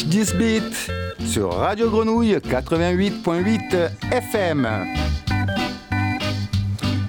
catch 0.00 0.08
this 0.08 0.90
sur 1.26 1.50
Radio 1.50 1.90
Grenouille 1.90 2.36
88.8 2.36 3.90
FM. 4.10 4.68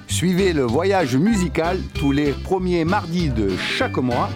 Suivez 0.06 0.52
le 0.52 0.62
voyage 0.62 1.16
musical 1.16 1.78
tous 1.94 2.12
les 2.12 2.32
premiers 2.32 2.84
mardis 2.84 3.30
de 3.30 3.56
chaque 3.56 3.96
mois 3.96 4.28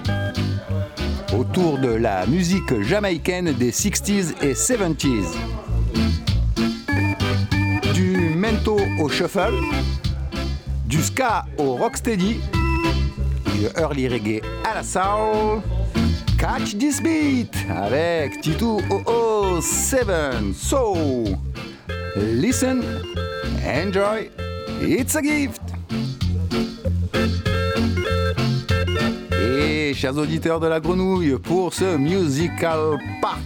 autour 1.37 1.79
de 1.79 1.89
la 1.89 2.27
musique 2.27 2.81
jamaïcaine 2.83 3.53
des 3.53 3.73
60s 3.73 4.35
et 4.43 4.53
70s. 4.53 5.35
Du 7.95 8.35
mento 8.37 8.79
au 9.01 9.09
shuffle, 9.09 9.55
du 10.87 11.03
ska 11.03 11.45
au 11.59 11.75
rocksteady, 11.75 12.41
du 13.55 13.67
early 13.77 14.09
reggae 14.09 14.41
à 14.65 14.75
la 14.75 14.83
soul. 14.83 15.63
Catch 16.39 16.77
this 16.77 17.01
beat 17.01 17.55
avec 17.71 18.43
Titu 18.43 18.79
007. 19.61 20.53
So, 20.55 21.25
listen, 22.15 22.83
enjoy, 23.65 24.29
it's 24.81 25.17
a 25.17 25.23
gift. 25.23 25.63
Et 29.33 29.95
chers 29.95 30.17
auditeurs 30.19 30.61
de 30.61 30.67
la 30.67 30.79
grenouille, 30.79 31.39
pour 31.39 31.73
ce 31.73 31.97
musical 31.97 32.99
part 33.23 33.39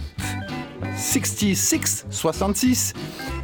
66, 0.97 2.05
66, 2.09 2.93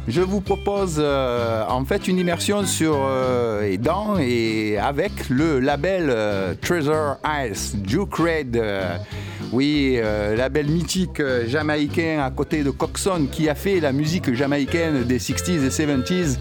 je 0.06 0.20
vous 0.20 0.40
propose 0.40 0.96
euh, 0.98 1.64
en 1.68 1.84
fait 1.84 2.06
une 2.06 2.18
immersion 2.18 2.64
sur 2.64 2.96
euh, 2.98 3.62
et 3.62 3.78
dans 3.78 4.18
et 4.18 4.78
avec 4.78 5.28
le 5.28 5.58
label 5.58 6.08
euh, 6.08 6.54
Treasure 6.60 7.16
Isles, 7.24 7.80
Duke 7.82 8.14
Red. 8.14 8.62
Oui, 9.52 9.94
euh, 9.96 10.36
label 10.36 10.66
mythique 10.66 11.20
euh, 11.20 11.46
jamaïcain 11.48 12.22
à 12.22 12.30
côté 12.30 12.62
de 12.62 12.70
Coxon 12.70 13.26
qui 13.30 13.48
a 13.48 13.54
fait 13.54 13.80
la 13.80 13.92
musique 13.92 14.34
jamaïcaine 14.34 15.04
des 15.04 15.18
60s 15.18 15.64
et 15.64 15.68
70s 15.68 16.38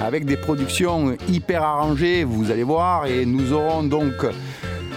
avec 0.00 0.24
des 0.24 0.36
productions 0.36 1.16
hyper 1.28 1.62
arrangées, 1.62 2.24
vous 2.24 2.50
allez 2.50 2.62
voir, 2.62 3.06
et 3.06 3.24
nous 3.24 3.52
aurons 3.52 3.82
donc 3.82 4.26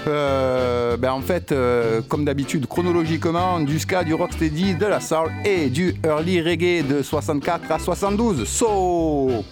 euh, 0.07 0.97
ben 0.97 1.11
en 1.11 1.21
fait, 1.21 1.51
euh, 1.51 2.01
comme 2.07 2.25
d'habitude, 2.25 2.67
chronologiquement, 2.67 3.59
du 3.59 3.79
ska, 3.79 4.03
du 4.03 4.13
rocksteady, 4.13 4.75
de 4.75 4.85
la 4.85 4.99
soul 4.99 5.31
et 5.45 5.69
du 5.69 5.95
early 6.03 6.41
reggae 6.41 6.83
de 6.83 7.01
64 7.01 7.71
à 7.71 7.79
72. 7.79 8.45
So, 8.45 9.45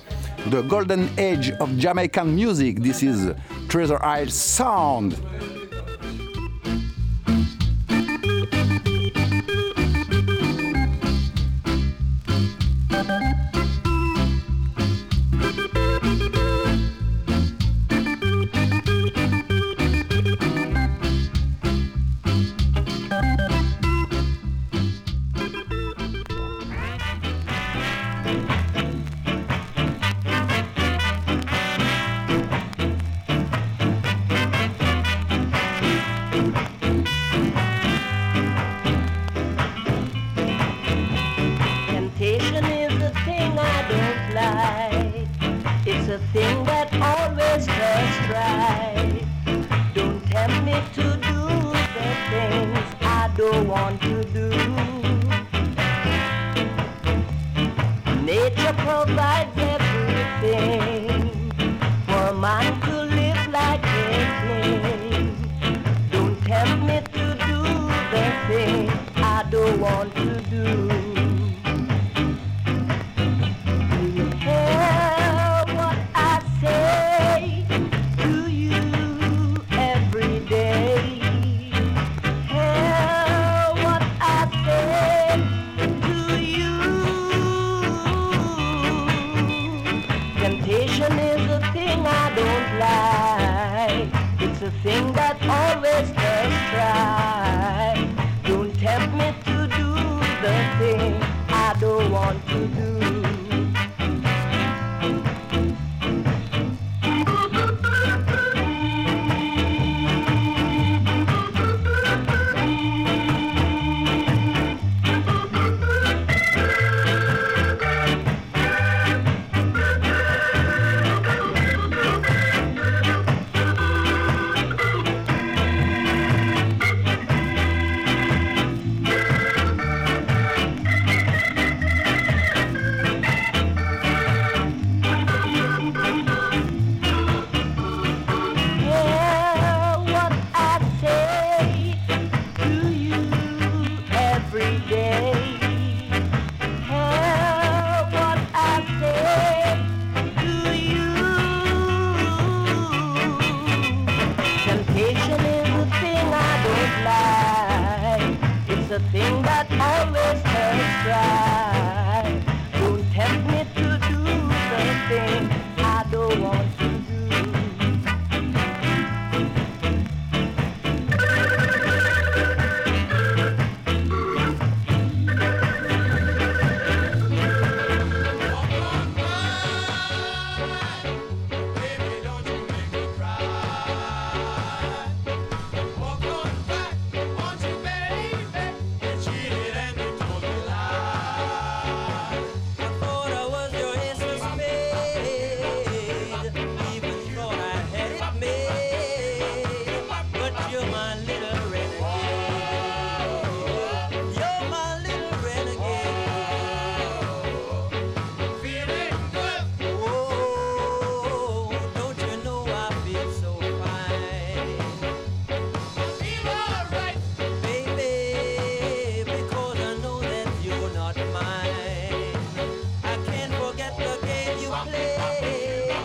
the 0.49 0.61
golden 0.67 1.07
age 1.17 1.53
of 1.59 1.69
Jamaican 1.77 2.25
music. 2.25 2.81
This 2.81 3.01
is 3.01 3.31
Treasure 3.69 3.99
Isle 4.03 4.29
Sound. 4.29 5.13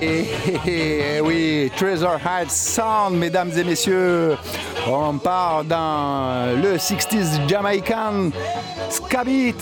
Et, 0.02 1.20
oui, 1.22 1.70
Treasure 1.76 2.18
Heights 2.24 2.50
Sound, 2.50 3.16
mesdames 3.16 3.50
et 3.56 3.64
messieurs. 3.64 4.36
On 4.86 5.16
part 5.18 5.64
dans 5.64 6.54
le 6.60 6.76
60s 6.76 7.48
Jamaican 7.48 8.30
Scabit 8.90 9.54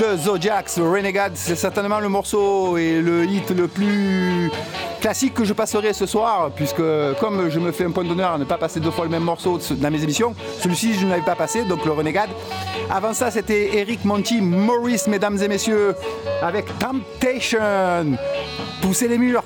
de 0.00 0.16
Zodiacs 0.16 0.72
Renegade. 0.78 1.32
C'est 1.34 1.56
certainement 1.56 2.00
le 2.00 2.08
morceau 2.08 2.78
et 2.78 3.00
le 3.00 3.24
hit 3.24 3.50
le 3.50 3.68
plus 3.68 4.50
classique 5.00 5.34
que 5.34 5.44
je 5.44 5.52
passerai 5.52 5.92
ce 5.92 6.06
soir, 6.06 6.50
puisque 6.54 6.82
comme 7.20 7.48
je 7.48 7.58
me 7.58 7.72
fais 7.72 7.84
un 7.84 7.90
point 7.90 8.04
d'honneur 8.04 8.32
à 8.32 8.38
ne 8.38 8.44
pas 8.44 8.58
passer 8.58 8.80
deux 8.80 8.90
fois 8.90 9.04
le 9.04 9.10
même 9.10 9.22
morceau 9.22 9.58
dans 9.70 9.90
mes 9.90 10.02
émissions, 10.02 10.34
celui-ci 10.60 10.94
je 10.94 11.04
ne 11.04 11.10
l'avais 11.10 11.22
pas 11.22 11.34
passé, 11.34 11.64
donc 11.64 11.84
le 11.84 11.92
Renegade. 11.92 12.30
Avant 12.90 13.12
ça, 13.12 13.30
c'était 13.30 13.76
Eric 13.78 14.04
Monty 14.04 14.40
Morris, 14.40 15.02
mesdames 15.08 15.40
et 15.42 15.48
messieurs, 15.48 15.94
avec 16.42 16.66
Temptation. 16.78 18.16
Poussez 18.80 19.08
les 19.08 19.18
murs, 19.18 19.42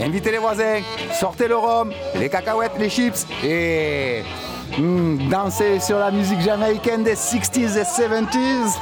invitez 0.00 0.32
les 0.32 0.38
voisins, 0.38 0.80
sortez 1.12 1.48
le 1.48 1.56
rhum, 1.56 1.92
les 2.18 2.28
cacahuètes, 2.28 2.78
les 2.78 2.90
chips 2.90 3.26
et 3.44 4.22
hmm, 4.78 5.28
dansez 5.28 5.80
sur 5.80 5.98
la 5.98 6.10
musique 6.10 6.40
jamaïcaine 6.40 7.04
des 7.04 7.14
60s 7.14 7.78
et 7.78 7.82
70s. 7.82 8.76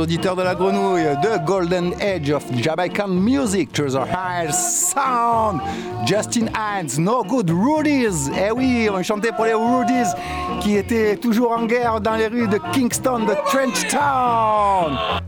Auditeurs 0.00 0.34
de 0.34 0.42
la 0.42 0.54
grenouille, 0.54 1.04
The 1.22 1.44
Golden 1.44 1.92
Age 2.00 2.30
of 2.30 2.44
Jamaican 2.56 3.08
Music, 3.08 3.72
Treasure 3.72 4.06
High 4.06 4.50
Sound, 4.50 5.60
Justin 6.06 6.46
Hines, 6.54 6.98
No 6.98 7.22
Good 7.22 7.50
Rudies. 7.50 8.30
Eh 8.36 8.50
oui, 8.50 8.88
on 8.92 9.02
chantait 9.02 9.32
pour 9.32 9.44
les 9.44 9.54
Rudies 9.54 10.10
qui 10.60 10.76
étaient 10.76 11.16
toujours 11.16 11.52
en 11.52 11.66
guerre 11.66 12.00
dans 12.00 12.16
les 12.16 12.28
rues 12.28 12.48
de 12.48 12.58
Kingston, 12.72 13.20
de 13.20 13.34
Trench 13.46 13.88
Town. 13.88 15.19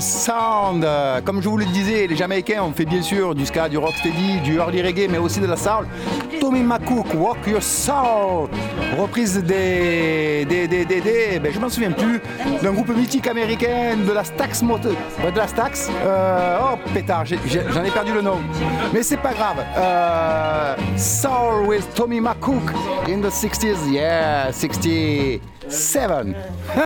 Sound. 0.00 0.86
Comme 1.24 1.40
je 1.40 1.48
vous 1.48 1.56
le 1.56 1.64
disais, 1.66 2.06
les 2.06 2.16
Jamaïcains 2.16 2.62
ont 2.62 2.72
fait 2.72 2.84
bien 2.84 3.02
sûr 3.02 3.34
du 3.34 3.46
ska, 3.46 3.68
du 3.68 3.78
rocksteady, 3.78 4.40
du 4.40 4.56
early 4.56 4.82
reggae, 4.82 5.08
mais 5.08 5.18
aussi 5.18 5.40
de 5.40 5.46
la 5.46 5.56
soul. 5.56 5.86
Tommy 6.40 6.62
McCook, 6.62 7.06
Walk 7.14 7.46
Your 7.46 7.62
Soul. 7.62 8.48
Reprise 8.98 9.42
des. 9.42 10.44
des. 10.44 10.66
des. 10.66 10.84
des. 10.84 11.00
des 11.00 11.40
ben, 11.40 11.52
je 11.52 11.60
m'en 11.60 11.68
souviens 11.68 11.92
plus. 11.92 12.20
D'un 12.62 12.72
groupe 12.72 12.88
mythique 12.88 13.26
américain, 13.26 13.96
de 13.96 14.12
la 14.12 14.24
Stax 14.24 14.62
Moto. 14.62 14.90
De 14.90 15.36
la 15.36 15.46
Stax. 15.46 15.88
Euh, 16.04 16.58
oh 16.60 16.76
pétard, 16.92 17.24
j'en 17.24 17.84
ai, 17.84 17.90
perdu 17.90 18.12
le 18.12 18.22
nom. 18.22 18.40
Mais 18.92 19.02
c'est 19.02 19.16
pas 19.16 19.32
grave. 19.34 19.64
Euh, 19.76 20.74
soul 20.96 21.66
with 21.66 21.86
Tommy 21.94 22.20
McCook 22.20 22.72
in 23.08 23.20
the 23.20 23.30
60s. 23.30 23.90
Yeah, 23.90 24.52
67. 24.52 26.34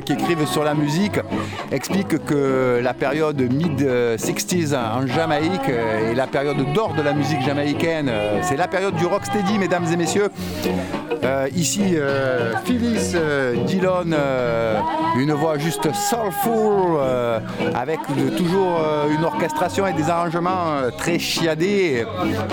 qui 0.00 0.12
écrivent 0.12 0.46
sur 0.46 0.64
la 0.64 0.74
musique 0.74 1.18
expliquent 1.72 2.24
que 2.24 2.80
la 2.82 2.94
période 2.94 3.40
mid-60s 3.40 4.74
en 4.76 5.06
Jamaïque 5.06 5.68
est 5.68 6.14
la 6.14 6.26
période 6.26 6.72
d'or 6.72 6.94
de 6.94 7.02
la 7.02 7.12
musique 7.12 7.42
jamaïcaine. 7.42 8.10
C'est 8.42 8.56
la 8.56 8.68
période 8.68 8.94
du 8.94 9.06
rocksteady, 9.06 9.58
mesdames 9.58 9.86
et 9.92 9.96
messieurs. 9.96 10.30
Ici, 11.54 11.94
Phyllis 12.64 13.14
Dillon, 13.66 14.06
une 15.16 15.32
voix 15.32 15.58
juste 15.58 15.92
soulful, 15.92 16.98
avec 17.74 18.00
toujours 18.36 18.80
une 19.10 19.24
orchestration 19.24 19.86
et 19.86 19.92
des 19.92 20.08
arrangements 20.08 20.90
très 20.96 21.18
chiadés. 21.18 22.04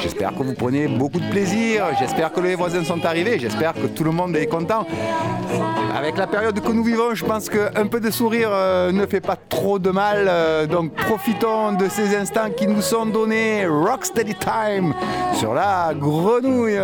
J'espère 0.01 0.35
que 0.35 0.43
vous 0.43 0.53
prenez 0.53 0.87
beaucoup 0.87 1.19
de 1.19 1.29
plaisir. 1.29 1.85
J'espère 1.99 2.31
que 2.31 2.41
les 2.41 2.55
voisins 2.55 2.83
sont 2.83 3.03
arrivés. 3.05 3.39
J'espère 3.39 3.73
que 3.73 3.87
tout 3.87 4.03
le 4.03 4.11
monde 4.11 4.35
est 4.35 4.47
content. 4.47 4.85
Avec 5.97 6.17
la 6.17 6.27
période 6.27 6.59
que 6.59 6.71
nous 6.71 6.83
vivons, 6.83 7.15
je 7.15 7.25
pense 7.25 7.49
qu'un 7.49 7.87
peu 7.87 7.99
de 7.99 8.11
sourire 8.11 8.49
euh, 8.51 8.91
ne 8.91 9.05
fait 9.07 9.19
pas 9.19 9.35
trop 9.35 9.79
de 9.79 9.89
mal. 9.89 10.27
Euh, 10.29 10.67
donc 10.67 10.93
profitons 10.93 11.73
de 11.73 11.89
ces 11.89 12.15
instants 12.15 12.51
qui 12.55 12.67
nous 12.67 12.81
sont 12.81 13.07
donnés. 13.07 13.65
Rocksteady 13.65 14.35
Time 14.35 14.93
sur 15.33 15.53
la 15.53 15.93
grenouille. 15.95 16.79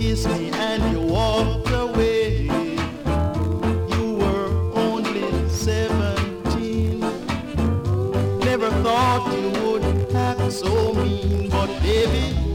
kissed 0.00 0.28
me 0.30 0.50
and 0.54 0.82
you 0.92 1.00
walked 1.02 1.70
away. 1.70 2.44
You 3.94 4.14
were 4.14 4.48
only 4.74 5.46
17. 5.46 7.00
Never 8.38 8.70
thought 8.82 9.30
you 9.36 9.50
would 9.62 9.84
act 10.16 10.52
so 10.52 10.94
mean, 10.94 11.50
but 11.50 11.68
baby. 11.82 12.49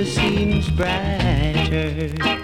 the 0.00 0.06
seems 0.06 0.70
brighter. 0.70 2.39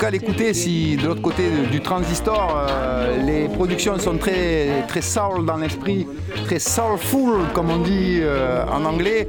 cas 0.00 0.08
l'écouter 0.08 0.54
si 0.54 0.96
de 0.96 1.06
l'autre 1.06 1.20
côté 1.20 1.42
du 1.70 1.80
transistor 1.80 2.56
euh, 2.56 3.22
les 3.22 3.48
productions 3.48 3.98
sont 3.98 4.16
très 4.16 4.86
très 4.88 5.02
soul 5.02 5.44
dans 5.44 5.58
l'esprit, 5.58 6.06
très 6.46 6.58
soulful 6.58 7.42
comme 7.52 7.70
on 7.70 7.78
dit 7.78 8.20
euh, 8.22 8.64
en 8.66 8.86
anglais. 8.86 9.28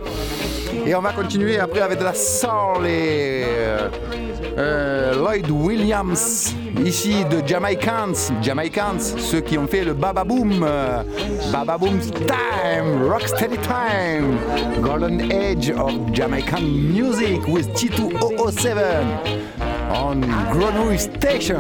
Et 0.86 0.96
on 0.96 1.02
va 1.02 1.12
continuer 1.12 1.60
après 1.60 1.82
avec 1.82 2.00
de 2.00 2.06
la 2.06 2.14
soul 2.14 2.86
et 2.88 3.44
euh, 4.58 5.14
Lloyd 5.16 5.50
Williams 5.52 6.56
ici 6.86 7.26
de 7.26 7.46
Jamaicans, 7.46 8.32
Jamaicans, 8.42 9.00
ceux 9.18 9.42
qui 9.42 9.58
ont 9.58 9.68
fait 9.68 9.84
le 9.84 9.94
Baba 9.94 10.24
Boom, 10.24 10.66
Baba 11.52 11.78
Boom 11.78 12.00
Time, 12.00 13.10
Rocksteady 13.10 13.58
Time, 13.58 14.38
Golden 14.82 15.30
Age 15.32 15.72
of 15.72 15.92
Jamaican 16.14 16.62
Music 16.62 17.46
with 17.50 17.68
T2007. 17.74 19.41
on 19.92 20.22
Granary 20.52 20.98
Station. 20.98 21.60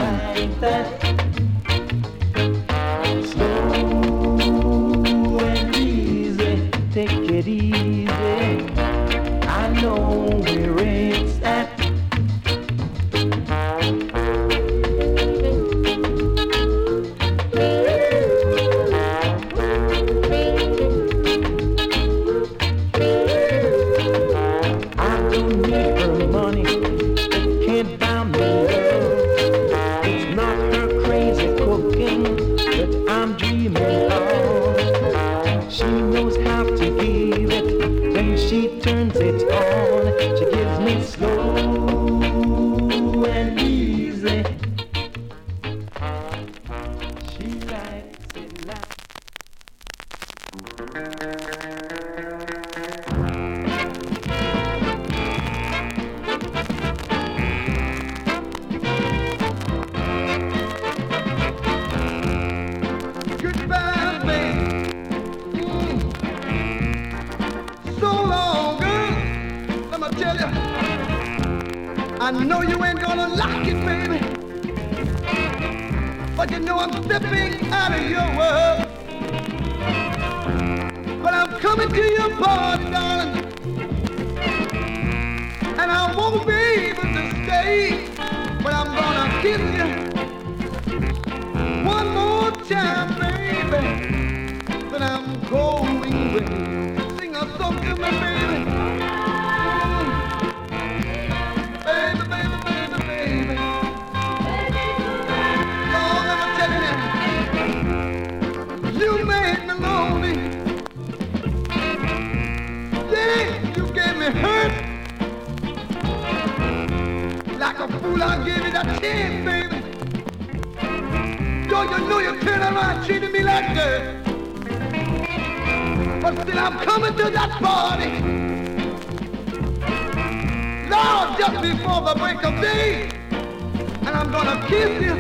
of 132.43 132.63
and 132.63 134.09
I'm 134.09 134.31
gonna 134.31 134.65
kiss 134.67 135.01
you 135.01 135.15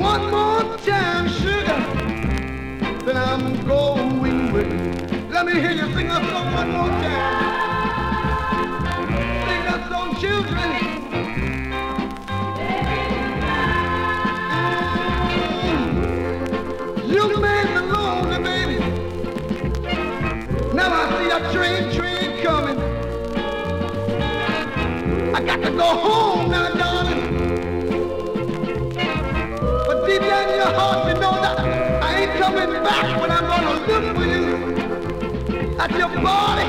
one 0.00 0.30
more 0.30 0.76
time, 0.78 1.28
sugar. 1.28 1.80
Then 3.04 3.16
I'm 3.16 3.64
going 3.64 4.52
with 4.52 4.66
you. 4.66 5.28
Let 5.30 5.46
me 5.46 5.52
hear 5.52 5.72
you 5.72 5.92
sing 5.94 6.08
that 6.08 6.22
song 6.30 6.52
one 6.52 6.70
more 6.72 6.88
time. 6.88 7.44
Sing 9.48 9.64
that 9.64 9.88
song, 9.88 10.16
children. 10.20 10.93
go 25.76 25.84
home 25.84 26.50
now, 26.50 26.68
darling. 26.74 27.22
But 29.86 30.06
deep 30.06 30.20
down 30.20 30.48
in 30.48 30.56
your 30.56 30.72
heart, 30.78 31.08
you 31.08 31.14
know 31.20 31.34
that 31.42 31.58
I 32.02 32.20
ain't 32.20 32.32
coming 32.40 32.72
back, 32.82 33.20
but 33.20 33.30
I'm 33.30 33.46
gonna 33.52 33.86
live 33.86 34.16
with 34.16 34.30
you 34.36 34.44
at 35.78 35.90
your 35.90 36.08
body. 36.22 36.68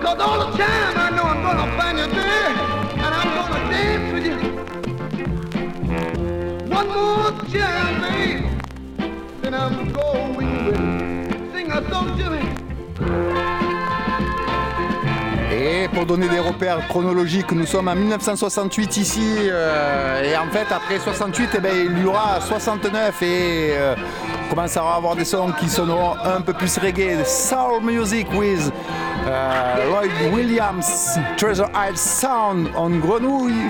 Cause 0.00 0.20
all 0.20 0.38
the 0.50 0.56
time 0.56 0.96
I 0.96 1.10
know 1.10 1.24
I'm 1.24 1.42
gonna 1.42 1.76
find 1.78 1.98
you 1.98 2.06
there, 2.06 2.50
and 3.04 3.14
I'm 3.20 3.30
gonna 3.38 3.70
dance 3.70 4.12
with 4.12 4.26
you. 4.26 4.38
One 6.68 6.88
more 6.88 7.32
time, 7.50 8.00
babe, 8.02 8.44
then 9.42 9.54
I'm 9.54 9.92
going 9.92 10.34
with 10.36 10.66
you. 10.66 10.74
Sing 11.52 11.70
a 11.72 11.90
song 11.90 12.18
to 12.18 12.30
me. 12.30 12.51
Pour 15.92 16.06
donner 16.06 16.28
des 16.28 16.38
repères 16.38 16.86
chronologiques, 16.88 17.52
nous 17.52 17.66
sommes 17.66 17.88
en 17.88 17.94
1968 17.94 18.96
ici, 18.96 19.20
euh, 19.38 20.22
et 20.22 20.36
en 20.36 20.50
fait 20.50 20.66
après 20.70 20.98
68, 20.98 21.50
eh 21.54 21.60
ben, 21.60 21.70
il 21.90 22.02
y 22.02 22.04
aura 22.06 22.40
69 22.40 23.22
et 23.22 23.26
euh, 23.72 23.94
commencera 24.48 24.94
à 24.94 24.96
avoir 24.96 25.16
des 25.16 25.24
sons 25.24 25.52
qui 25.58 25.68
sonneront 25.68 26.14
un 26.24 26.40
peu 26.40 26.52
plus 26.52 26.78
reggae, 26.78 27.24
soul 27.24 27.82
music 27.82 28.26
with 28.34 28.72
euh, 29.26 29.90
Lloyd 29.90 30.34
Williams, 30.34 31.18
Treasure 31.36 31.70
Isle 31.74 31.96
Sound 31.96 32.68
en 32.74 32.90
grenouille. 32.90 33.68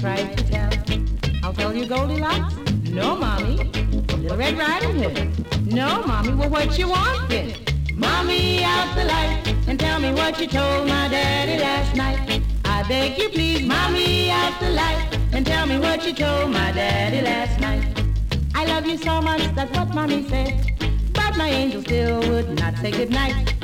Tried 0.00 0.34
to 0.34 0.44
tell. 0.44 0.70
I'll 1.44 1.52
tell 1.52 1.74
you 1.74 1.84
Goldilocks, 1.84 2.54
no 2.88 3.16
mommy. 3.16 3.56
Little 4.16 4.36
Red 4.38 4.56
Riding 4.56 5.02
Hood, 5.02 5.72
no 5.72 6.02
mommy. 6.06 6.32
Well, 6.32 6.48
what 6.48 6.78
you 6.78 6.88
want 6.88 7.28
then? 7.28 7.54
Mommy 7.94 8.64
out 8.64 8.94
the 8.96 9.04
light 9.04 9.54
and 9.66 9.78
tell 9.78 10.00
me 10.00 10.10
what 10.14 10.40
you 10.40 10.46
told 10.46 10.88
my 10.88 11.08
daddy 11.08 11.60
last 11.60 11.94
night. 11.94 12.42
I 12.64 12.82
beg 12.88 13.18
you 13.18 13.28
please, 13.28 13.62
mommy 13.66 14.30
out 14.30 14.58
the 14.58 14.70
light 14.70 15.18
and 15.32 15.44
tell 15.44 15.66
me 15.66 15.78
what 15.78 16.06
you 16.06 16.14
told 16.14 16.50
my 16.50 16.72
daddy 16.72 17.20
last 17.20 17.60
night. 17.60 17.84
I 18.54 18.64
love 18.64 18.86
you 18.86 18.96
so 18.96 19.20
much, 19.20 19.42
that's 19.54 19.76
what 19.76 19.94
mommy 19.94 20.26
said. 20.30 20.78
But 21.12 21.36
my 21.36 21.50
angel 21.50 21.82
still 21.82 22.20
would 22.20 22.58
not 22.58 22.74
say 22.78 22.90
goodnight. 22.90 23.54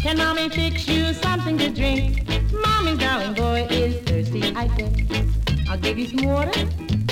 Can 0.00 0.16
mommy 0.16 0.48
fix 0.48 0.88
you 0.88 1.12
something 1.12 1.58
to 1.58 1.68
drink? 1.68 2.26
Mommy's 2.52 2.98
darling 2.98 3.34
boy 3.34 3.66
is 3.70 4.02
thirsty, 4.08 4.54
I 4.56 4.66
think. 4.68 5.33
I'll 5.74 5.80
give 5.80 5.98
you 5.98 6.06
some 6.06 6.28
water. 6.28 6.52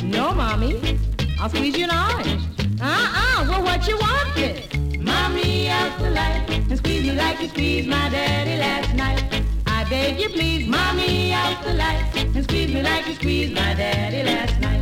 No, 0.04 0.32
mommy. 0.32 0.96
I'll 1.40 1.48
squeeze 1.48 1.76
you 1.76 1.88
an 1.90 1.90
orange. 1.90 2.44
Uh-uh, 2.80 3.46
well, 3.48 3.64
what 3.64 3.88
you 3.88 3.96
want 3.98 4.32
then? 4.36 5.02
Mommy 5.02 5.68
out 5.68 5.98
the 5.98 6.10
light 6.10 6.48
and 6.48 6.78
squeeze 6.78 7.02
me 7.02 7.10
like 7.10 7.40
you 7.40 7.48
squeezed 7.48 7.88
my 7.88 8.08
daddy 8.08 8.56
last 8.58 8.94
night. 8.94 9.42
I 9.66 9.82
beg 9.90 10.20
you 10.20 10.28
please, 10.28 10.68
mommy 10.68 11.32
out 11.32 11.60
the 11.64 11.74
light 11.74 12.08
and 12.14 12.44
squeeze 12.44 12.72
me 12.72 12.82
like 12.82 13.04
you 13.08 13.14
squeezed 13.14 13.52
my 13.52 13.74
daddy 13.74 14.22
last 14.22 14.60
night. 14.60 14.81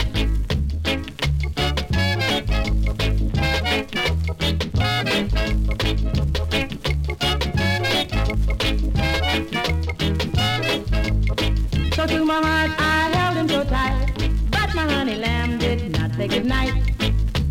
Not. 16.50 16.68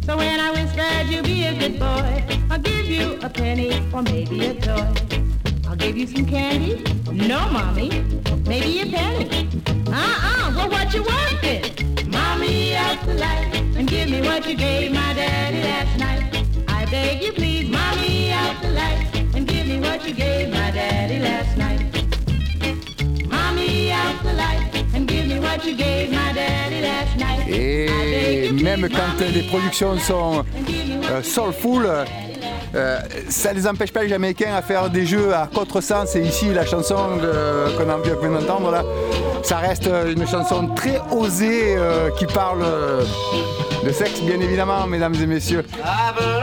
So 0.05 0.17
when 0.17 0.39
I 0.39 0.51
whispered 0.51 1.07
you 1.09 1.21
be 1.23 1.45
a 1.45 1.53
good 1.57 1.79
boy, 1.79 2.11
I'll 2.51 2.59
give 2.59 2.85
you 2.85 3.17
a 3.21 3.29
penny 3.29 3.71
or 3.93 4.01
maybe 4.01 4.45
a 4.45 4.53
toy. 4.55 4.91
I'll 5.67 5.77
give 5.77 5.95
you 5.97 6.05
some 6.07 6.25
candy, 6.25 6.83
no 7.11 7.49
mommy, 7.49 7.89
maybe 8.45 8.81
a 8.81 8.87
penny. 8.97 9.47
Uh-uh, 9.87 10.53
well 10.55 10.69
what 10.69 10.93
you 10.93 11.03
want 11.03 11.41
then? 11.41 11.63
Mommy 12.11 12.75
out 12.75 12.99
the 13.05 13.13
light 13.13 13.55
and 13.77 13.87
give 13.87 14.09
me 14.09 14.19
what 14.21 14.45
you 14.45 14.55
gave 14.55 14.91
my 14.91 15.13
daddy 15.13 15.61
last 15.61 15.97
night. 15.97 16.45
I 16.67 16.85
beg 16.91 17.23
you 17.23 17.31
please, 17.31 17.69
mommy 17.69 18.31
out 18.31 18.61
the 18.61 18.71
light 18.71 19.07
and 19.35 19.47
give 19.47 19.65
me 19.65 19.79
what 19.79 20.05
you 20.05 20.13
gave 20.13 20.49
my 20.49 20.71
daddy 20.71 21.19
last 21.19 21.55
night. 21.57 21.98
Et 27.51 28.51
même 28.51 28.87
quand 28.89 29.25
les 29.33 29.43
productions 29.43 29.91
out 29.91 29.99
the 29.99 30.01
sont 30.01 30.45
euh, 31.09 31.23
soulful, 31.23 31.85
euh, 31.85 32.05
Euh, 32.75 32.99
ça 33.29 33.51
les 33.51 33.67
empêche 33.67 33.91
pas 33.91 34.03
les 34.03 34.09
Jamaïcains 34.09 34.53
à 34.53 34.61
faire 34.61 34.89
des 34.89 35.05
jeux 35.05 35.33
à 35.33 35.49
contresens 35.51 36.15
et 36.15 36.21
ici 36.21 36.53
la 36.53 36.65
chanson 36.65 36.95
qu'on 37.77 37.89
a 37.89 37.97
vient 38.21 38.31
d'entendre 38.31 38.69
là, 38.69 38.83
ça 39.41 39.57
reste 39.57 39.89
une 40.07 40.27
chanson 40.27 40.67
très 40.75 41.01
osée 41.11 41.75
euh, 41.77 42.11
qui 42.11 42.27
parle 42.27 42.61
euh, 42.61 43.03
de 43.83 43.91
sexe 43.91 44.21
bien 44.21 44.39
évidemment 44.39 44.87
mesdames 44.87 45.15
et 45.15 45.25
messieurs. 45.25 45.65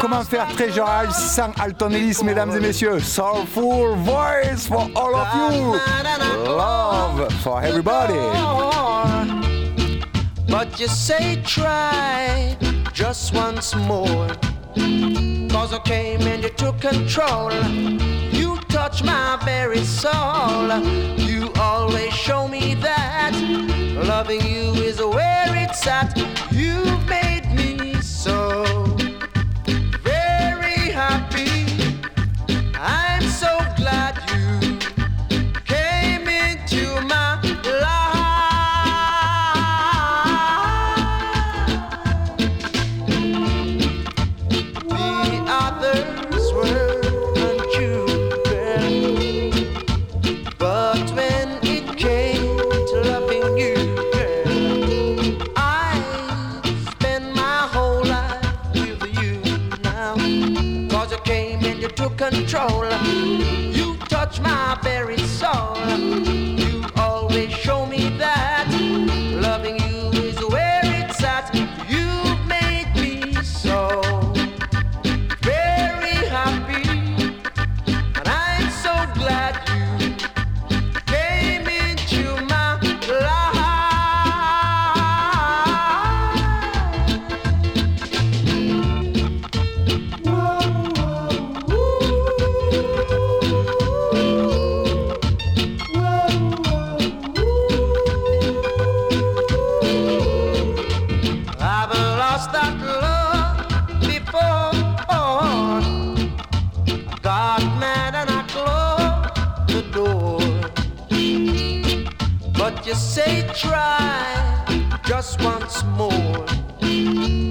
Comment 0.01 0.23
faire 0.25 0.47
Treasure 0.55 0.87
Isle 1.05 1.13
sans 1.13 1.51
Alton 1.61 1.91
Ellis 1.91 2.19
mesdames 2.25 2.57
et 2.57 2.61
messieurs? 2.61 3.01
Soulful 3.01 3.97
voice 3.97 4.67
for 4.67 4.89
all 4.95 5.15
of 5.15 5.29
you 5.35 5.75
Love 6.47 7.33
for 7.43 7.63
everybody 7.63 8.15
But 10.49 10.79
you 10.81 10.87
say 10.87 11.43
try 11.45 12.57
just 12.93 13.35
once 13.35 13.75
more. 13.75 14.29
Cause 15.51 15.75
I 15.75 15.81
came 15.85 16.23
and 16.23 16.43
you 16.43 16.51
took 16.51 16.81
control. 16.81 17.53
You 18.31 18.57
touch 18.69 19.03
my 19.03 19.39
very 19.45 19.85
soul. 19.85 20.69
You 21.17 21.51
always 21.61 22.13
show 22.13 22.49
me 22.49 22.75
that 22.77 23.33
loving 24.07 24.41
you 24.43 24.73
is 24.83 24.99
where 24.99 25.55
it's 25.57 25.87
at. 25.87 26.17
You've 26.51 26.96
control. 62.17 62.85
You 63.73 63.97
touch 64.09 64.41
my 64.41 64.76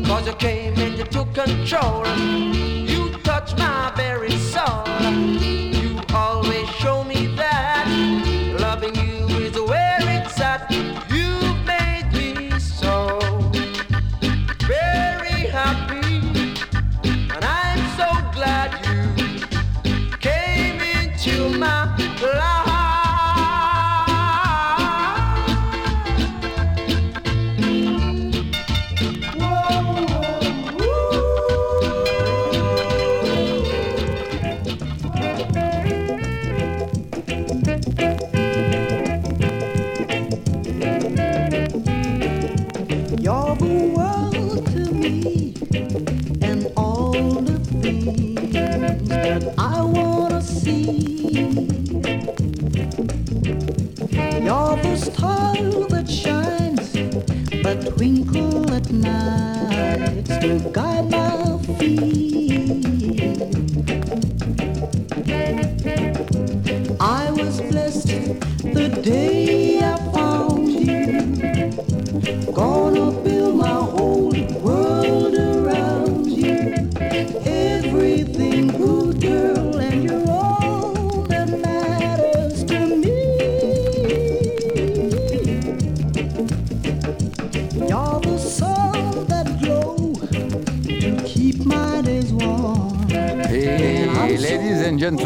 Cause 0.07 0.28
you 0.28 0.34
came 0.34 0.74
and 0.80 0.97
you 0.97 1.03
took 1.05 1.34
control. 1.34 2.05
You 2.18 3.11
touched 3.24 3.57
my 3.57 3.91
very 3.95 4.32
soul. 4.32 5.75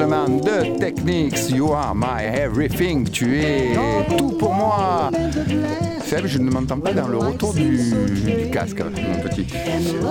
De 0.08 0.78
Technics, 0.80 1.50
you 1.50 1.74
are 1.74 1.94
my 1.94 2.24
everything. 2.24 3.04
Tu 3.04 3.42
es 3.42 3.74
tout 4.18 4.30
pour 4.38 4.54
moi. 4.54 5.12
Faible, 6.02 6.28
je 6.28 6.40
ne 6.40 6.50
m'entends 6.50 6.80
pas 6.80 6.94
dans 6.94 7.08
le 7.10 7.18
retour 7.18 7.54
du, 7.54 7.94
casque, 8.52 8.80
mon 8.80 9.20
petit. 9.20 9.46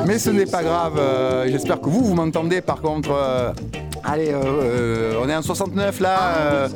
Mais 0.06 0.18
ce 0.18 0.28
n'est 0.28 0.44
pas 0.46 0.62
grave. 0.62 0.98
euh, 0.98 1.48
J'espère 1.50 1.80
que 1.80 1.88
vous, 1.88 2.04
vous 2.04 2.14
m'entendez. 2.14 2.60
Par 2.60 2.82
contre, 2.82 3.10
euh, 3.12 3.52
allez, 4.04 4.30
euh, 4.30 5.17
on 5.28 5.30
est 5.30 5.36
en 5.36 5.42
69 5.42 6.00
là. 6.00 6.18
euh, 6.38 6.68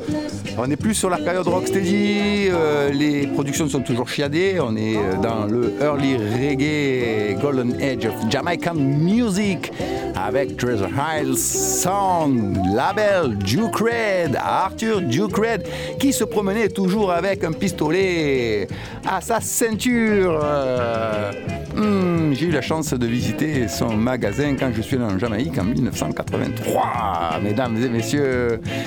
on 0.59 0.67
n'est 0.67 0.75
plus 0.75 0.93
sur 0.93 1.09
la 1.09 1.17
période 1.17 1.47
rocksteady. 1.47 2.49
euh, 2.51 2.91
les 2.91 3.25
productions 3.25 3.67
sont 3.67 3.79
toujours 3.81 4.07
chiadées. 4.07 4.59
On 4.61 4.75
est 4.75 4.95
euh, 4.95 5.15
dans 5.21 5.45
le 5.45 5.73
early 5.81 6.15
reggae, 6.17 7.35
golden 7.41 7.73
age 7.81 8.05
of 8.05 8.13
Jamaican 8.29 8.75
music 8.75 9.71
avec 10.15 10.55
Treasure 10.57 10.89
Isle 11.19 11.35
Sound, 11.35 12.57
label 12.75 13.35
Duke 13.39 13.77
Red, 13.77 14.35
Arthur 14.37 15.01
Duke 15.01 15.35
Red, 15.37 15.67
qui 15.99 16.13
se 16.13 16.23
promenait 16.23 16.69
toujours 16.69 17.11
avec 17.11 17.43
un 17.43 17.51
pistolet 17.51 18.67
à 19.09 19.19
sa 19.21 19.41
ceinture. 19.41 20.39
Hmm, 21.75 22.33
J'ai 22.33 22.45
eu 22.45 22.51
la 22.51 22.61
chance 22.61 22.93
de 22.93 23.05
visiter 23.07 23.67
son 23.67 23.97
magasin 23.97 24.55
quand 24.57 24.69
je 24.75 24.81
suis 24.83 24.95
allé 24.97 25.05
en 25.05 25.17
Jamaïque 25.17 25.57
en 25.57 25.63
1983. 25.63 27.39
Mesdames 27.43 27.75
et 27.83 27.89
messieurs, 27.89 28.42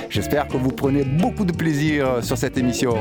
j'espère 0.09 0.47
que 0.47 0.57
vous 0.57 0.71
prenez 0.71 1.03
beaucoup 1.03 1.45
de 1.45 1.51
plaisir 1.53 2.23
sur 2.23 2.37
cette 2.37 2.57
émission. 2.57 2.95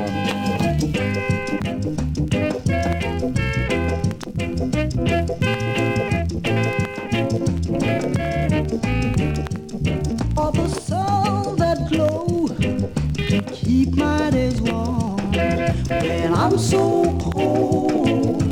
The 13.28 13.42
keep 13.52 13.94
my 13.96 14.30
days 14.30 14.60
warm 14.60 15.32
when 15.32 16.32
I'm 16.32 16.56
so 16.58 17.18
cold. 17.18 18.42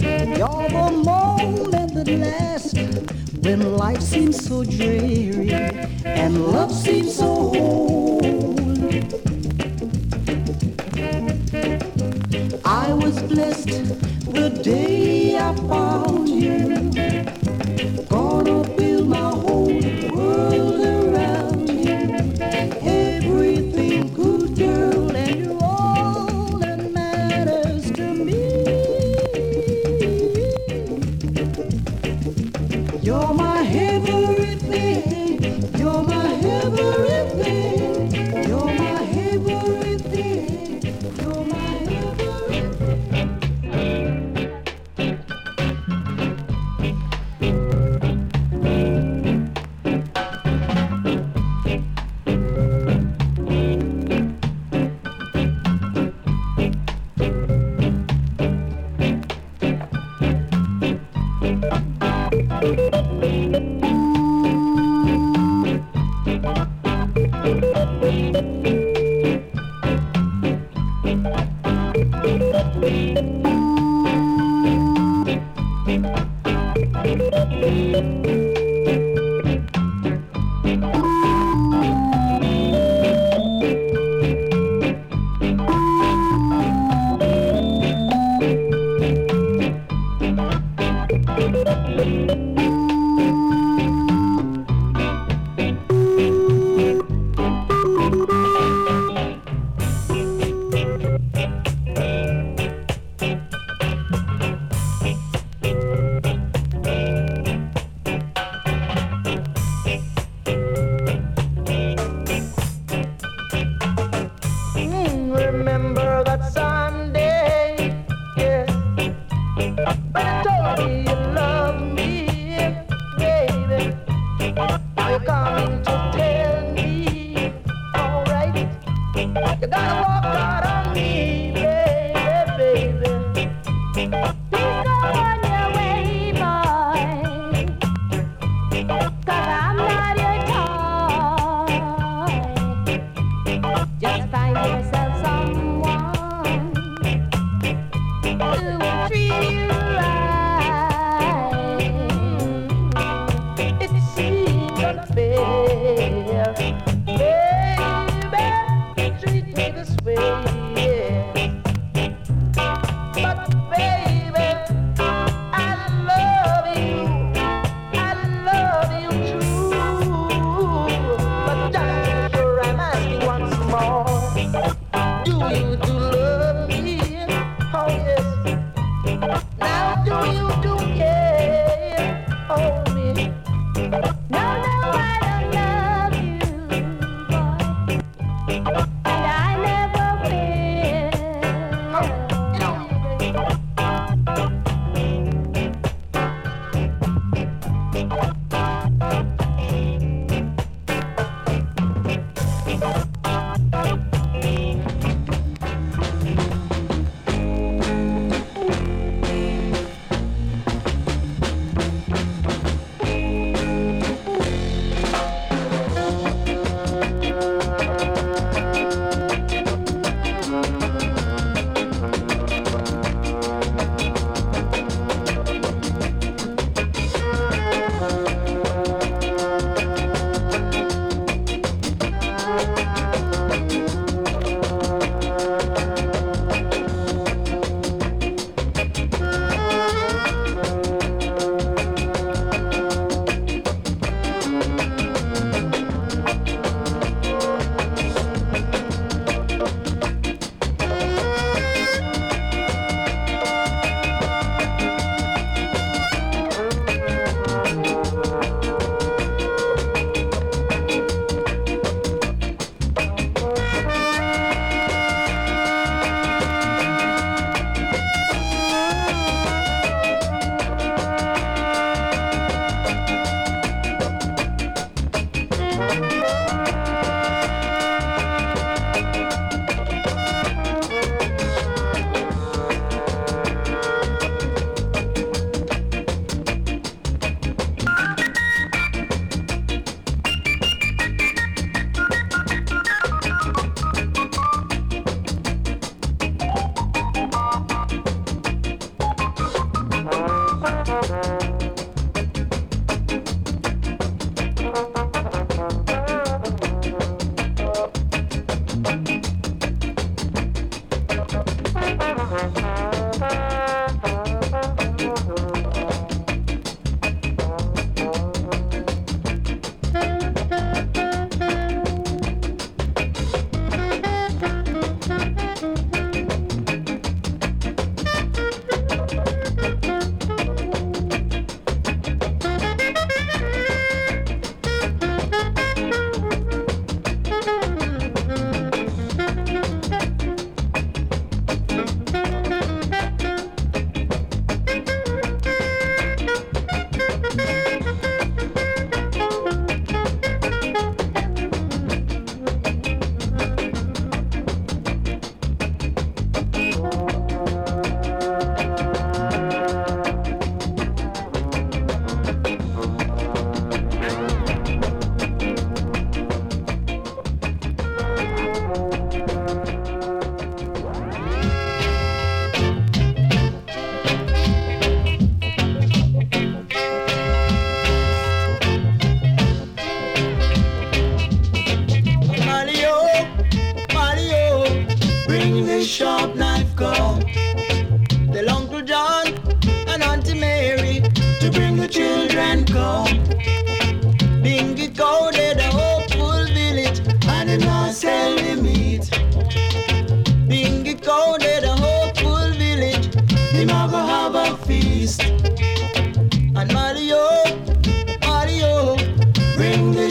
You're 0.00 0.68
the 0.68 0.90
moment 1.04 1.94
that 1.94 2.08
lasts 2.08 2.74
when 3.42 3.60
when 3.60 3.76
life 3.76 3.97
seems 4.18 4.46
so 4.48 4.64
dreary 4.64 5.52
and 6.04 6.46
love 6.52 6.72
seems 6.72 7.14
so 7.14 7.26
whole. 7.26 8.20
I 12.64 12.92
was 12.94 13.22
blessed 13.22 13.68
the 14.32 14.50
day 14.60 15.36
I 15.38 15.54
found 15.54 16.28
you. 16.28 16.87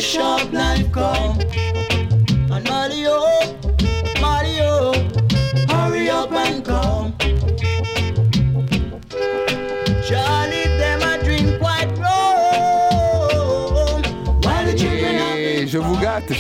Sharp 0.08 0.54
knife 0.54 0.90
come. 0.94 1.57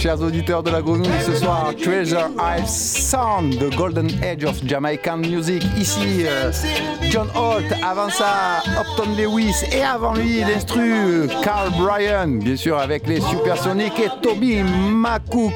Chers 0.07 0.21
auditeurs 0.21 0.63
de 0.63 0.69
la 0.69 0.81
grenouille, 0.81 1.21
ce 1.25 1.35
soir, 1.35 1.73
Treasure 1.83 2.29
Isle 2.39 2.65
Sound, 2.65 3.59
The 3.59 3.75
Golden 3.75 4.07
Age 4.23 4.45
of 4.45 4.65
Jamaican 4.65 5.17
Music. 5.17 5.61
Ici, 5.77 6.25
euh, 6.25 6.49
John 7.09 7.27
Holt, 7.35 7.65
avant 7.85 8.09
ça, 8.09 8.63
Upton 8.79 9.09
Lewis, 9.17 9.65
et 9.69 9.81
avant 9.81 10.13
lui, 10.13 10.39
l'instru, 10.39 11.27
Carl 11.43 11.71
Bryan, 11.71 12.39
bien 12.39 12.55
sûr, 12.55 12.77
avec 12.77 13.05
les 13.05 13.19
Supersonics, 13.19 13.99
et 13.99 14.07
Toby 14.21 14.61
McCook. 14.63 15.53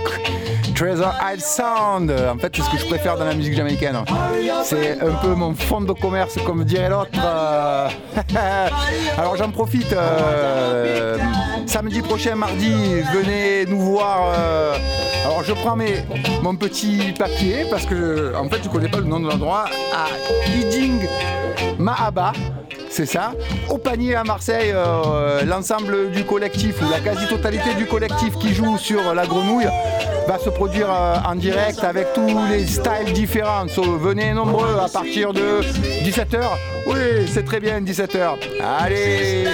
Treasure 0.81 1.13
Isle 1.31 1.41
Sound, 1.41 2.09
en 2.11 2.39
fait, 2.39 2.51
c'est 2.55 2.63
ce 2.63 2.69
que 2.71 2.77
je 2.79 2.87
préfère 2.87 3.15
dans 3.15 3.25
la 3.25 3.35
musique 3.35 3.53
jamaïcaine. 3.53 3.99
C'est 4.63 4.99
un 4.99 5.13
peu 5.21 5.35
mon 5.35 5.53
fond 5.53 5.81
de 5.81 5.93
commerce, 5.93 6.39
comme 6.43 6.63
dirait 6.63 6.89
l'autre. 6.89 7.11
Alors 9.15 9.35
j'en 9.35 9.51
profite. 9.51 9.93
euh, 9.93 11.19
samedi 11.67 12.01
prochain, 12.01 12.33
mardi, 12.33 12.73
venez 13.13 13.67
nous 13.67 13.79
voir. 13.79 14.33
euh, 14.35 14.73
alors 15.23 15.43
je 15.43 15.53
prends 15.53 15.75
mes, 15.75 16.03
mon 16.41 16.55
petit 16.55 17.13
papier 17.15 17.67
parce 17.69 17.85
que 17.85 18.33
en 18.35 18.49
fait 18.49 18.63
je 18.63 18.69
connais 18.69 18.89
pas 18.89 18.97
le 18.97 19.03
nom 19.03 19.19
de 19.19 19.27
l'endroit. 19.27 19.65
À 19.93 20.07
Iding 20.49 21.05
Mahaba. 21.77 22.33
C'est 22.91 23.05
ça. 23.05 23.31
Au 23.69 23.77
panier 23.77 24.15
à 24.15 24.25
Marseille, 24.25 24.73
euh, 24.73 25.45
l'ensemble 25.45 26.11
du 26.11 26.25
collectif 26.25 26.75
ou 26.81 26.91
la 26.91 26.99
quasi-totalité 26.99 27.73
du 27.75 27.85
collectif 27.85 28.37
qui 28.37 28.53
joue 28.53 28.77
sur 28.77 29.13
la 29.13 29.25
grenouille 29.25 29.69
va 30.27 30.37
se 30.37 30.49
produire 30.49 30.89
euh, 30.91 31.15
en 31.25 31.35
direct 31.35 31.81
avec 31.85 32.11
tous 32.13 32.37
les 32.49 32.67
styles 32.67 33.13
différents. 33.13 33.65
Venez 33.65 34.33
nombreux 34.33 34.77
à 34.77 34.89
partir 34.89 35.31
de 35.31 35.61
17h. 36.03 36.41
Oui, 36.85 37.27
c'est 37.27 37.45
très 37.45 37.61
bien, 37.61 37.79
17h. 37.79 38.35
Allez 38.61 39.45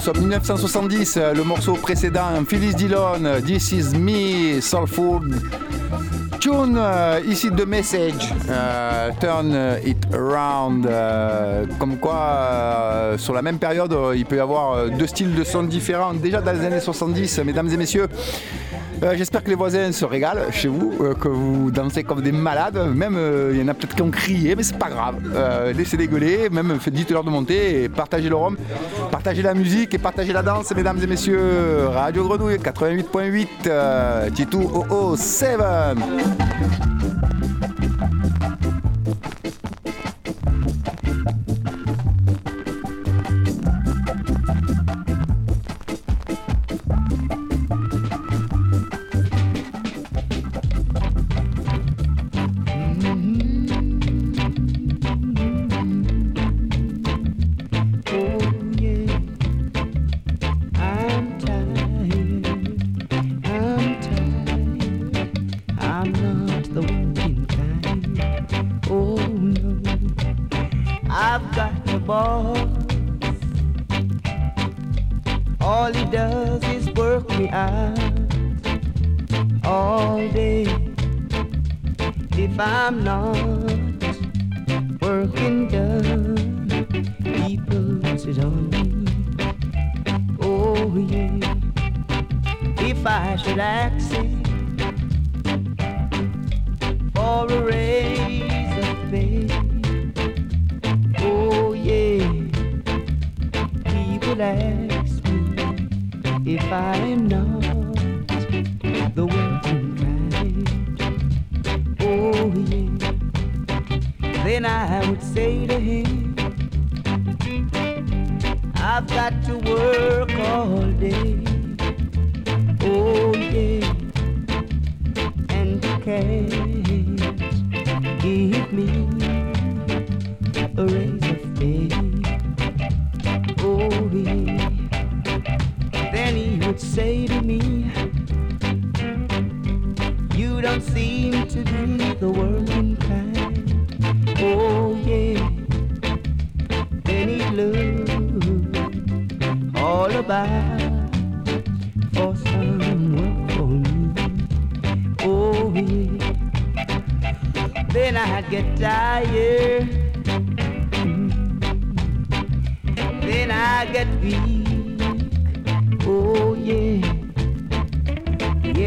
nous 0.00 0.06
sommes 0.06 0.20
1970, 0.20 1.18
euh, 1.18 1.34
le 1.34 1.44
morceau 1.44 1.74
précédent, 1.74 2.22
Phyllis 2.48 2.74
Dillon, 2.74 3.22
euh, 3.22 3.38
This 3.42 3.72
Is 3.72 3.98
Me, 3.98 4.58
Soulful 4.58 5.28
Tune, 6.40 6.78
euh, 6.78 7.20
ici 7.28 7.50
The 7.50 7.66
Message, 7.66 8.32
Turn 9.20 9.54
It 9.84 9.98
Around, 10.14 10.88
comme 11.78 11.98
quoi 11.98 13.14
sur 13.18 13.34
la 13.34 13.42
même 13.42 13.58
période 13.58 13.94
il 14.16 14.24
peut 14.24 14.36
y 14.36 14.40
avoir 14.40 14.88
deux 14.88 15.06
styles 15.06 15.34
de 15.34 15.44
son 15.44 15.64
différents, 15.64 16.14
déjà 16.14 16.40
dans 16.40 16.52
les 16.52 16.64
années 16.64 16.80
70, 16.80 17.40
mesdames 17.44 17.68
et 17.68 17.76
messieurs. 17.76 18.06
J'espère 19.14 19.42
que 19.42 19.48
les 19.48 19.54
voisins 19.54 19.92
se 19.92 20.04
régalent 20.04 20.50
chez 20.50 20.68
vous, 20.68 20.92
que 21.18 21.28
vous 21.28 21.70
dansez 21.70 22.04
comme 22.04 22.20
des 22.20 22.32
malades. 22.32 22.78
Même 22.94 23.18
il 23.50 23.58
y 23.58 23.62
en 23.62 23.68
a 23.68 23.74
peut-être 23.74 23.94
qui 23.94 24.02
ont 24.02 24.10
crié, 24.10 24.54
mais 24.54 24.62
c'est 24.62 24.78
pas 24.78 24.90
grave. 24.90 25.16
Euh, 25.34 25.72
laissez-les 25.72 26.06
gueuler, 26.06 26.50
même 26.50 26.78
dites-leur 26.90 27.24
de 27.24 27.30
monter 27.30 27.84
et 27.84 27.88
partagez 27.88 28.28
le 28.28 28.36
rhum, 28.36 28.56
Partagez 29.22 29.42
la 29.42 29.52
musique 29.52 29.92
et 29.92 29.98
partagez 29.98 30.32
la 30.32 30.42
danse, 30.42 30.74
mesdames 30.74 30.98
et 31.02 31.06
messieurs. 31.06 31.88
Radio 31.88 32.26
Grenouille 32.26 32.56
88.8, 32.56 33.48
euh, 33.66 34.30
Titou 34.30 34.62
OO 34.62 35.14
7. 35.14 35.58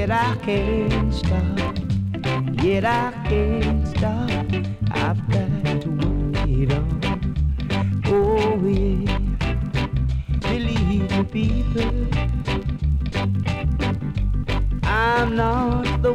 Yet 0.04 0.12
I 0.12 0.36
can't 0.44 1.14
stop. 1.14 1.44
Yet 2.62 2.84
I 2.84 3.12
can't 3.30 3.83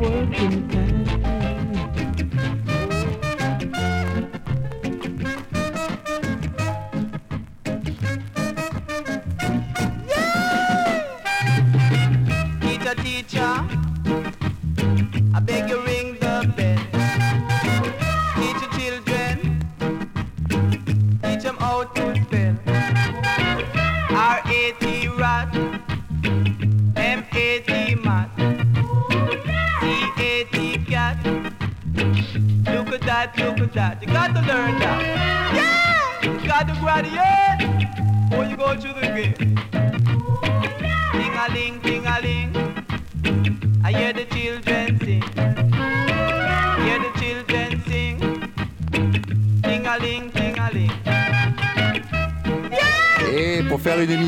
working 0.01 0.78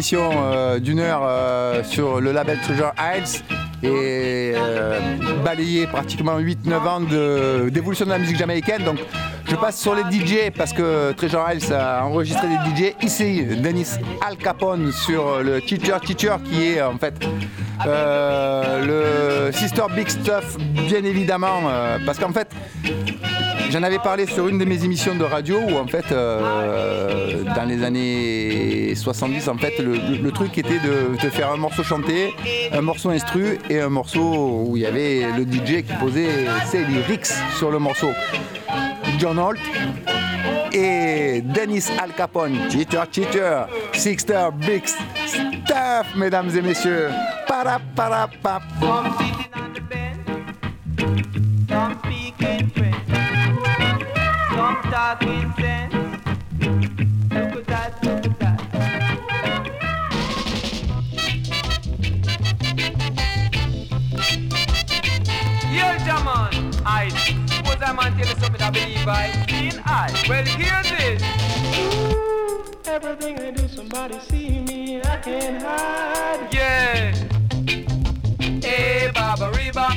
euh, 0.02 0.78
d'une 0.78 0.98
heure 0.98 1.20
euh, 1.24 1.82
sur 1.84 2.20
le 2.20 2.32
label 2.32 2.58
Treasure 2.60 2.92
Isles 2.98 3.42
et 3.82 4.52
euh, 4.56 4.98
balayer 5.44 5.86
pratiquement 5.86 6.38
8-9 6.38 6.88
ans 6.88 7.00
de- 7.00 7.68
d'évolution 7.68 8.06
de, 8.06 8.10
la 8.10 8.18
musique 8.18 8.38
jamaïcaine. 8.38 8.82
Donc 8.84 8.98
je 9.46 9.54
passe 9.56 9.78
sur 9.80 9.94
les 9.94 10.02
DJ 10.02 10.50
parce 10.56 10.72
que 10.72 11.12
Treasure 11.12 11.44
Isles 11.54 11.72
a 11.74 12.04
enregistré 12.04 12.46
des 12.48 12.88
DJ. 12.90 12.94
Ici, 13.02 13.44
Dennis 13.44 13.96
Al 14.26 14.36
Capone 14.36 14.90
sur 14.92 15.42
le 15.42 15.60
Teacher 15.60 15.96
Teacher 16.04 16.36
qui 16.44 16.68
est 16.68 16.82
en 16.82 16.96
fait 16.98 17.14
le 17.86 19.50
Sister 19.52 19.84
Big 19.94 20.08
Stuff, 20.08 20.56
bien 20.88 21.04
évidemment, 21.04 21.60
parce 22.06 22.18
qu'en 22.18 22.32
fait. 22.32 22.48
J'en 23.70 23.82
avais 23.84 23.98
parlé 24.00 24.26
sur 24.26 24.48
une 24.48 24.58
de 24.58 24.64
mes 24.64 24.84
émissions 24.84 25.14
de 25.14 25.22
radio 25.22 25.58
où 25.60 25.76
en 25.76 25.86
fait 25.86 26.10
euh, 26.10 27.44
dans 27.54 27.64
les 27.64 27.84
années 27.84 28.94
70 28.96 29.48
en 29.48 29.56
fait 29.56 29.78
le, 29.78 29.94
le- 30.20 30.30
truc 30.32 30.58
était 30.58 30.80
de, 30.80 31.16
faire 31.30 31.52
un 31.52 31.56
morceau 31.56 31.84
chanté, 31.84 32.34
un 32.72 32.80
morceau 32.80 33.10
instru 33.10 33.58
et 33.68 33.80
un 33.80 33.88
morceau 33.88 34.64
où 34.66 34.76
il 34.76 34.82
y 34.82 34.86
avait 34.86 35.26
le 35.36 35.44
DJ 35.44 35.82
qui 35.84 35.92
posait 36.00 36.46
ses 36.66 36.84
lyrics 36.84 37.26
sur 37.56 37.70
le 37.70 37.78
morceau. 37.78 38.10
John 39.18 39.38
Holt 39.38 39.60
et 40.72 41.40
Dennis 41.42 41.86
Al 42.02 42.12
Capone, 42.12 42.68
teacher, 42.68 43.02
teacher, 43.10 43.62
Sixter 43.92 44.48
Big 44.54 44.82
Stuff, 44.86 46.16
mesdames 46.16 46.50
et 46.56 46.62
messieurs. 46.62 47.08
talking 55.00 55.50
sense. 55.58 55.94
Look 57.32 57.68
at 57.70 58.02
that, 58.02 58.02
that. 58.38 58.60
Man 67.96 68.12
tell 68.16 68.28
you 68.28 68.40
something 68.40 68.62
I 68.62 68.70
believe 68.70 69.08
I 69.08 69.32
seen 69.48 69.82
I. 69.84 70.08
Well, 70.28 70.44
hear 70.44 70.82
this. 70.84 71.22
Everything 72.86 73.38
I 73.40 73.50
do, 73.50 73.68
somebody 73.68 74.18
see 74.28 74.60
me, 74.60 75.00
I 75.02 75.16
can't 75.16 75.62
hide. 75.62 76.48
Yeah. 76.52 77.14
Hey, 78.62 79.10
Baba 79.12 79.50
Reba. 79.56 79.88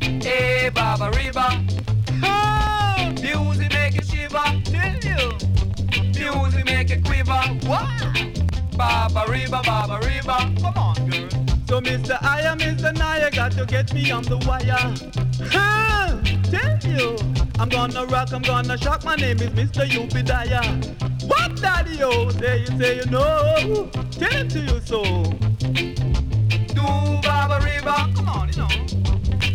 Hey, 0.00 0.70
Baba 0.72 1.10
Reba. 1.16 1.95
What? 7.66 8.06
Baba 8.76 9.24
Reba. 9.28 9.62
Come 10.60 10.76
on, 10.76 11.10
girl. 11.10 11.28
So, 11.66 11.80
Mr. 11.80 12.16
I 12.22 12.42
am 12.42 12.58
Mr. 12.58 12.96
Naya, 12.96 13.30
got 13.30 13.52
to 13.52 13.66
get 13.66 13.92
me 13.92 14.10
on 14.12 14.22
the 14.22 14.36
wire. 14.46 14.94
Tell 16.44 16.78
you, 16.90 17.16
I'm 17.58 17.68
gonna 17.68 18.06
rock, 18.06 18.32
I'm 18.32 18.42
gonna 18.42 18.78
shock. 18.78 19.04
My 19.04 19.16
name 19.16 19.38
is 19.40 19.50
Mr. 19.50 19.84
Ubidaya. 19.88 20.62
What, 21.26 21.60
daddy? 21.60 21.98
Oh, 22.02 22.30
there 22.30 22.58
you 22.58 22.66
say 22.78 22.96
you 22.98 23.06
know. 23.06 23.88
Tell 24.12 24.32
it 24.32 24.50
to 24.50 24.60
you 24.60 24.80
so. 24.80 25.02
Do 26.72 26.82
Baba 27.22 27.58
Reba. 27.64 28.12
Come 28.14 28.28
on, 28.28 28.48
you 28.48 28.58
know. 28.58 28.68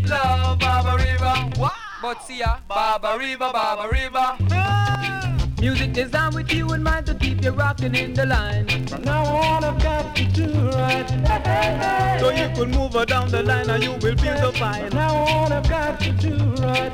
Love 0.09 0.59
Baba 0.59 0.97
Reba. 0.97 1.49
What? 1.57 1.73
But 2.01 2.23
see 2.23 2.39
ya, 2.39 2.57
Baba 2.67 3.17
Reba, 3.17 3.51
Baba 3.53 3.87
Reba. 3.89 4.37
Ah. 4.51 5.20
Music 5.61 5.93
designed 5.93 6.33
with 6.33 6.51
you 6.51 6.73
in 6.73 6.81
mind 6.81 7.05
to 7.05 7.13
keep 7.13 7.43
you 7.43 7.51
rocking 7.51 7.93
in 7.93 8.15
the 8.15 8.25
line. 8.25 8.65
From 8.87 9.03
now 9.03 9.23
on, 9.23 9.63
I've 9.63 9.79
got 9.79 10.15
to 10.15 10.25
do 10.25 10.47
right. 10.71 12.19
So 12.19 12.31
you 12.31 12.49
could 12.55 12.69
move 12.69 12.93
her 12.93 13.05
down 13.05 13.29
the 13.29 13.43
line 13.43 13.69
and 13.69 13.83
you 13.83 13.91
will 13.91 14.17
feel 14.17 14.35
so 14.37 14.51
fine. 14.53 14.89
From 14.89 14.97
now 14.97 15.15
on, 15.17 15.51
I've 15.51 15.69
got 15.69 15.99
to 15.99 16.11
do 16.13 16.35
right. 16.63 16.89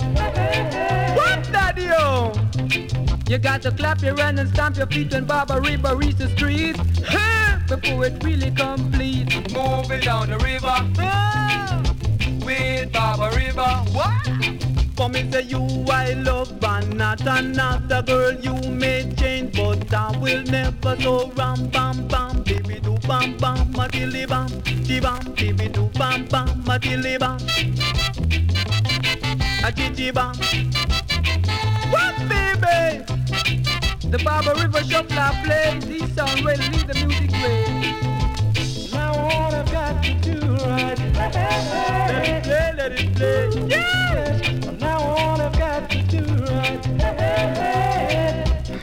What, 1.16 1.50
daddy? 1.50 1.88
Oh? 1.92 2.34
You 3.30 3.38
got 3.38 3.62
to 3.62 3.72
clap 3.72 4.02
your 4.02 4.18
hands 4.18 4.42
and 4.42 4.50
stamp 4.50 4.76
your 4.76 4.88
feet 4.88 5.14
when 5.14 5.24
Baba 5.24 5.62
Reba 5.62 5.96
reach 5.96 6.18
the 6.18 6.28
street. 6.36 6.76
Huh? 7.06 7.60
Before 7.70 8.06
it 8.08 8.22
really 8.22 8.52
complete. 8.52 9.34
Moving 9.54 10.02
down 10.02 10.30
the 10.30 10.38
river. 10.40 10.76
Ah. 11.00 11.82
With 12.46 12.92
Baba 12.92 13.34
Reba. 13.34 13.86
What? 13.94 14.67
For 15.08 15.14
me 15.14 15.32
say 15.32 15.44
you 15.44 15.66
I 15.88 16.12
love 16.16 16.62
and 16.62 16.98
not 16.98 17.22
another 17.22 18.02
girl 18.02 18.34
you 18.34 18.56
may 18.70 19.10
change 19.16 19.56
but 19.56 19.94
I 19.94 20.12
will 20.18 20.44
never 20.44 21.00
so 21.00 21.32
ram 21.32 21.68
bam 21.68 22.10
bam 22.10 22.44
baby 22.44 22.82
do 22.82 22.98
bam 23.08 23.38
bam 23.38 23.72
matilly 23.72 24.26
bam 24.26 24.50
di 24.84 25.00
bam 25.00 25.32
baby 25.32 25.70
do 25.70 25.90
bam 25.98 26.26
bam 26.26 26.62
matilly 26.66 27.18
bam. 27.18 27.40
A 29.64 29.72
gigi 29.72 30.12
bam 30.12 30.36
what 31.90 32.18
baby? 32.28 33.06
The 34.12 34.22
Baba 34.26 34.56
River 34.56 34.84
Shuffler 34.84 35.32
plays 35.46 35.86
these 35.86 36.14
songs 36.18 36.42
will 36.42 36.58
lead 36.58 36.86
the 36.86 36.96
music 37.06 37.32
way. 37.32 37.96
now 38.92 39.14
all 39.16 39.56
I've 39.56 39.72
got 39.72 40.04
to 40.04 40.14
do 40.16 40.38
right? 40.66 41.00
Let 42.12 42.28
it 42.28 42.44
play 42.44 42.74
let 42.76 42.92
it 42.92 43.16
play. 43.16 43.68
Yes 43.70 44.87
from 45.18 45.26
now 45.26 45.34
on 45.34 45.42
I've 45.42 45.58
got 45.58 45.90
to 45.92 46.04
do 46.04 46.20
right 46.46 46.84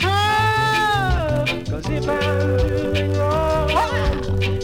Ah, 0.03 1.45
Cause 1.69 1.89
if 1.89 2.09
I'm 2.09 2.59
doing 2.59 3.13
wrong 3.15 3.71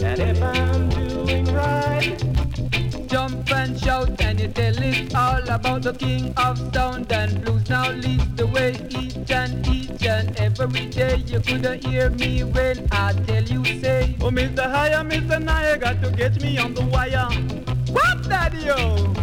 and 0.03 0.19
if 0.19 0.41
I'm 0.41 0.89
doing 0.89 1.45
right 1.45 2.23
Jump 3.07 3.51
and 3.51 3.79
shout 3.79 4.21
and 4.21 4.39
you 4.39 4.47
tell 4.47 4.77
it 4.77 5.15
all 5.15 5.49
about 5.49 5.83
the 5.83 5.93
king 5.93 6.33
of 6.37 6.57
sound 6.73 7.11
and 7.11 7.43
blues 7.43 7.69
now 7.69 7.91
leads 7.91 8.35
the 8.35 8.47
way 8.47 8.75
each 8.89 9.31
and 9.31 9.67
each 9.67 10.05
and 10.05 10.35
every 10.37 10.85
day 10.87 11.17
you 11.27 11.39
could 11.39 11.83
hear 11.85 12.09
me 12.11 12.43
when 12.43 12.87
I 12.91 13.13
tell 13.27 13.43
you 13.43 13.65
say 13.81 14.15
Oh, 14.21 14.29
Mr. 14.29 14.69
Higher, 14.69 15.03
Mr. 15.03 15.41
Naya, 15.43 15.77
got 15.77 16.01
to 16.03 16.11
get 16.11 16.41
me 16.41 16.57
on 16.57 16.73
the 16.73 16.83
wire. 16.85 17.29
What, 17.91 18.29
Daddy? 18.29 18.69
Oh, 18.69 19.13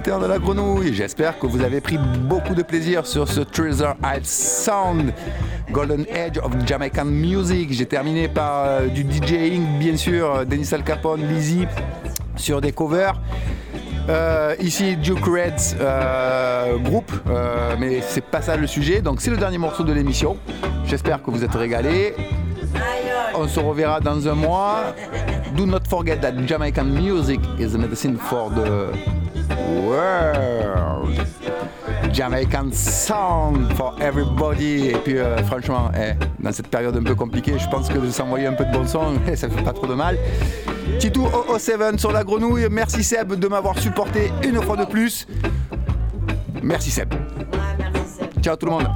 de 0.00 0.26
la 0.26 0.38
grenouille, 0.38 0.92
j'espère 0.92 1.38
que 1.38 1.46
vous 1.46 1.62
avez 1.62 1.80
pris 1.80 1.98
beaucoup 1.98 2.54
de 2.54 2.62
plaisir 2.62 3.06
sur 3.06 3.28
ce 3.28 3.40
Treasure 3.40 3.94
Isle 4.02 4.24
Sound, 4.24 5.12
Golden 5.70 6.04
Age 6.12 6.38
of 6.38 6.52
Jamaican 6.66 7.04
Music. 7.04 7.72
J'ai 7.72 7.86
terminé 7.86 8.26
par 8.26 8.64
euh, 8.64 8.86
du 8.88 9.02
DJing, 9.02 9.78
bien 9.78 9.96
sûr, 9.96 10.44
Denis 10.46 10.68
Al 10.72 10.82
Capone, 10.82 11.24
Lizzy, 11.28 11.66
sur 12.34 12.60
des 12.60 12.72
covers. 12.72 13.20
Euh, 14.08 14.56
ici 14.60 14.96
Duke 14.96 15.24
Reds 15.24 15.76
euh, 15.80 16.76
groupe, 16.78 17.12
euh, 17.28 17.76
mais 17.78 18.00
c'est 18.00 18.24
pas 18.24 18.42
ça 18.42 18.56
le 18.56 18.66
sujet. 18.66 19.00
Donc 19.00 19.20
c'est 19.20 19.30
le 19.30 19.36
dernier 19.36 19.58
morceau 19.58 19.84
de 19.84 19.92
l'émission. 19.92 20.36
J'espère 20.86 21.22
que 21.22 21.30
vous 21.30 21.44
êtes 21.44 21.54
régalés. 21.54 22.14
On 23.36 23.46
se 23.46 23.60
reverra 23.60 24.00
dans 24.00 24.26
un 24.26 24.34
mois. 24.34 24.94
Do 25.56 25.66
not 25.66 25.86
forget 25.88 26.16
that 26.16 26.32
Jamaican 26.46 26.84
music 26.84 27.40
is 27.60 27.72
the 27.72 27.78
medicine 27.78 28.18
for 28.18 28.50
the 28.50 29.23
world. 29.86 31.26
Jamaican 32.12 32.70
sound 32.72 33.72
for 33.74 33.96
everybody. 34.00 34.88
Et 34.88 34.96
puis 34.96 35.18
euh, 35.18 35.36
franchement, 35.44 35.90
eh, 35.96 36.12
dans 36.38 36.52
cette 36.52 36.68
période 36.68 36.96
un 36.96 37.02
peu 37.02 37.14
compliquée, 37.14 37.58
je 37.58 37.68
pense 37.68 37.88
que 37.88 37.98
de 37.98 38.10
s'envoyer 38.10 38.46
un 38.46 38.52
peu 38.52 38.64
de 38.64 38.72
bon 38.72 38.86
son, 38.86 39.14
eh, 39.26 39.36
ça 39.36 39.48
fait 39.48 39.62
pas 39.62 39.72
trop 39.72 39.86
de 39.86 39.94
mal. 39.94 40.16
Titou 40.98 41.26
007 41.58 41.98
sur 41.98 42.12
la 42.12 42.22
grenouille. 42.22 42.68
Merci 42.70 43.02
Seb 43.02 43.34
de 43.34 43.48
m'avoir 43.48 43.78
supporté 43.78 44.30
une 44.44 44.62
fois 44.62 44.76
de 44.76 44.84
plus. 44.84 45.26
Merci 46.62 46.90
Seb. 46.90 47.12
Ciao 48.40 48.56
tout 48.56 48.66
le 48.66 48.72
monde. 48.72 48.88